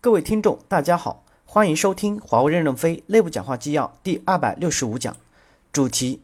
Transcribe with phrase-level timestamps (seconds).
[0.00, 5.16] 各位听众，大家好，欢迎收听华为任正非内部讲话纪要第二百六十五讲，
[5.72, 6.20] 主题：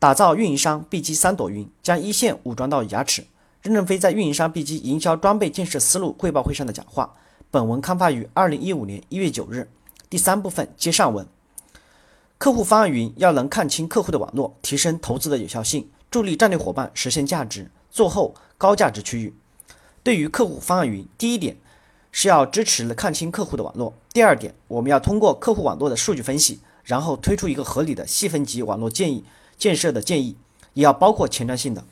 [0.00, 3.24] 打造运营商 B 级三朵云，将一线武装到牙齿。
[3.62, 7.14] 任正非在运营商 B 级营销装备建设思路汇报会上的讲话。
[7.52, 9.70] 本文刊发于二零一五年一月九日。
[10.08, 11.24] 第三部分接上文。
[12.36, 19.32] 客户方案云要能看清客户的网络，提升投资的有效性，助力战略伙伴实现价值，做厚高价值区域。
[20.02, 21.56] 对于客户方案云，第一点。
[22.12, 23.94] 是要支持看清客户的网络。
[24.12, 29.24] 第二点，我们要通过客户网络的数据分析，然后推出一个合理的细分级网络建议
[29.56, 30.36] 建设的建议，
[30.74, 31.84] 也要包括前瞻性的。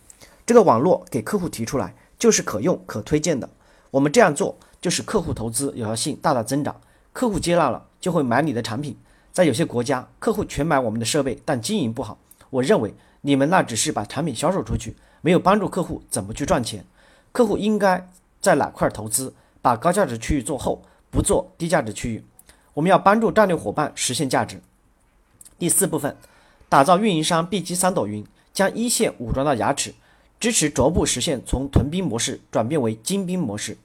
[0.44, 3.48] 这个网络给客户提出来就是可用可推荐的。
[3.90, 6.80] 我们这样做就是客户投资有效性大大增长，
[7.12, 8.96] 客户接纳了就会买你的产品。
[9.32, 12.18] 在有些国家，客户全买我们的设备，但经营不好。
[12.50, 16.84] 我认为你们那只是把产品销售出去，没有帮助客户怎么去赚钱。
[17.30, 19.32] 客户应该在哪块投资？
[19.68, 22.24] 把高价值区域做厚，不做低价值区域。
[22.72, 24.62] 我们要帮助战略伙伴实现价值。
[25.58, 26.16] 第四部分，
[26.70, 29.92] 打造运营商 B 机三朵云，将一线武装到牙齿，
[30.40, 33.76] 支持逐步实现从屯兵模式转变为精兵模式。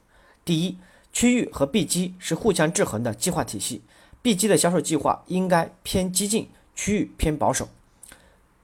[0.42, 0.78] 第一，
[1.12, 3.82] 区域和 B 机是互相制衡的计划体系
[4.22, 7.68] ，B 机的销售计划应该偏激进，区域偏保守。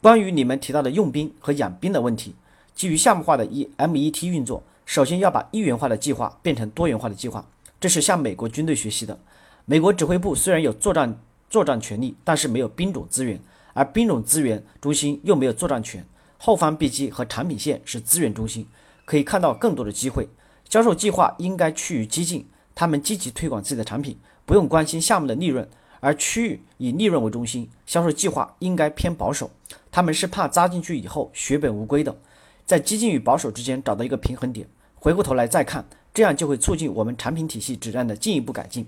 [0.00, 2.34] 关于你们提到的用兵和养兵的问题，
[2.74, 4.62] 基于项目化的 E M E T 运作。
[4.90, 7.46] 首先要把一元化的计划变成多元化的计划，
[7.78, 9.16] 这是向美国军队学习的。
[9.64, 11.16] 美国指挥部虽然有作战
[11.48, 13.40] 作战权力，但是没有兵种资源，
[13.72, 16.04] 而兵种资源中心又没有作战权。
[16.38, 18.66] 后方 B 机和产品线是资源中心，
[19.04, 20.28] 可以看到更多的机会。
[20.68, 27.70] 销售计划应该趋于激进，他们积极推广自己的产品，不用关心项目的利润，而区域以利润为中心。
[27.86, 29.52] 销售计划应该偏保守，
[29.92, 32.18] 他们是怕扎进去以后血本无归的，
[32.66, 34.66] 在激进与保守之间找到一个平衡点。
[35.00, 38.86] 回过头来再看，这样就会促进我们产品体系质量的进一步改进。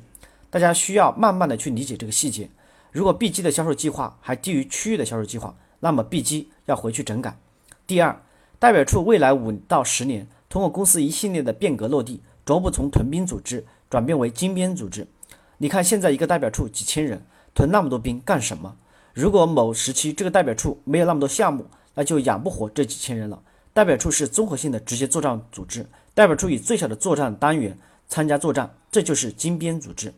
[0.51, 2.51] 大家需要慢慢的去理解这个细节。
[2.91, 7.39] 如果 B 机的销售计划还低于区域的销售计划，那么 B 机要回去整改。
[7.87, 8.21] 第二，
[8.59, 15.07] 代表处未来五到十年，通过公司一系列的变革落地，逐步从屯兵组织转变为精编组织。
[15.57, 18.77] 你看现在一个代表处几千人，屯那么多兵干什么？
[19.15, 23.43] 如果某时期这个代表处没有那么多项目，那就养不活这几千人了。
[23.73, 25.87] 代表处是综合性的直接作战组织。
[26.15, 30.13] 代表处以最小的作战单元参加作战，这就是精编组织。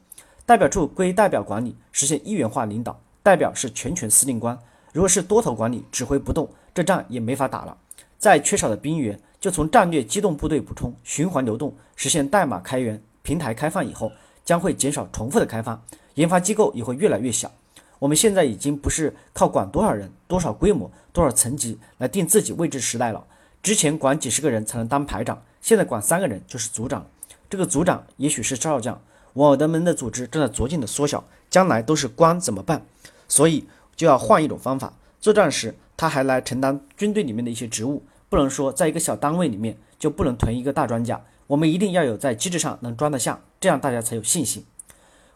[0.44, 3.00] 代表处归代表管理，实现一元化领导。
[3.22, 4.58] 代表是全权司令官。
[4.92, 7.76] 如果是多头管理，指挥不动，这仗也没法打了。
[8.18, 14.12] 在缺少的兵员，就从战略机动部队补充，循环流动，实现代码开源、平台开放以后，
[14.44, 15.80] 将会减少重复的开发，
[16.14, 17.50] 研发机构也会越来越小。
[17.98, 23.24] 我们现在已经不是靠管多少人、多少规模、多少层级来定自己位置时代了。
[23.62, 25.42] 之前管几十个人才能当排长。
[25.64, 27.06] 现在管三个人就是组长，
[27.48, 29.00] 这个组长也许是少将。
[29.32, 32.84] 我的们的组织正在逐渐的缩小，将来都是官怎么办？
[33.28, 33.66] 所以
[33.96, 34.92] 就要换一种方法。
[35.22, 41.24] 作战时他还来承担军队里面的一些职务，不能说在一个小单位里面就不能囤一个大专家。
[41.46, 44.66] 我们一定要有在机制上能装得下，这样大家才有信心。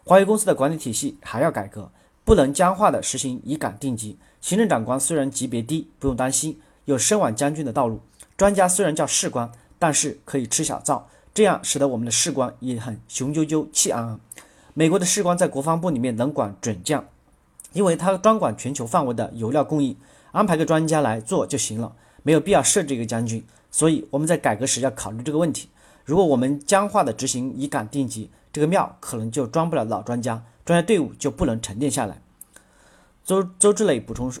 [0.03, 1.89] 华为公司的管理体系还要改革，
[2.23, 4.19] 不能僵化的实行以岗定级。
[4.41, 8.01] 行政长官虽然级别低，不用担心，有升往将军的道路。
[8.37, 9.51] 专家虽然叫士官。
[9.79, 14.19] 但是可以吃小灶，这样使得我们的士官也很雄赳赳、气昂昂。
[14.75, 17.05] 美国的士官在国防部里面能管准将，
[17.73, 19.97] 因为他专管全球范围的油料供应，
[20.31, 23.43] 安排个专家来做就行了，没有必要设置一个将军。
[23.71, 25.69] 所以我们在改革时要考虑这个问题。
[26.05, 32.21] 如果我们僵化的执行以岗定级，这个庙可能就装不了老专家，专家队伍就不能沉淀下来。
[33.23, 34.31] 周周志磊补充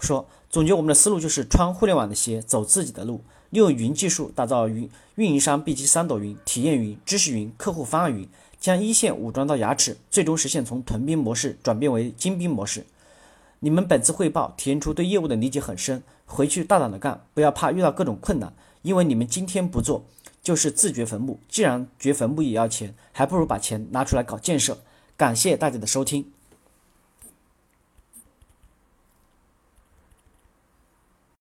[0.00, 3.22] 说，总结我们的思路就是穿互联网的鞋，走自己的路。
[3.50, 8.28] 利用云技术打造云运营商 B 级三朵云、体验云、知识云、客户方案云，
[8.60, 12.86] 将一线武装到牙齿，最终实现从屯兵模式转变为精兵模式。
[13.58, 20.04] 你们本次汇报体现出对业务的理解很深，回去大胆的干，不要怕遇到各种困难，因为你们今天不做
[20.42, 21.40] 就是自掘坟墓。
[21.48, 24.78] 既然掘坟墓也要钱，还不如把钱拿出来搞建设。
[25.16, 26.30] 感谢大家的收听。